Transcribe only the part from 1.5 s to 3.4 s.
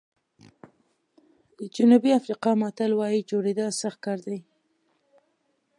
د جنوبي افریقا متل وایي